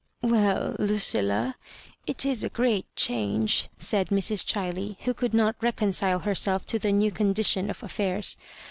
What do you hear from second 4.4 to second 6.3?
Ghiley, who could not reconcile